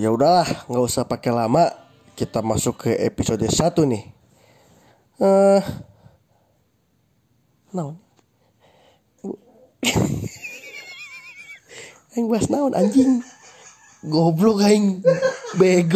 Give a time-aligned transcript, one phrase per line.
[0.00, 1.68] ya udahlah nggak usah pakai lama.
[2.16, 4.04] Kita masuk ke episode 1 nih.
[5.20, 5.62] Eh
[7.76, 8.00] naon?
[12.16, 13.20] Aing bahas naon anjing?
[14.04, 15.04] Goblok aing
[15.60, 15.88] bego.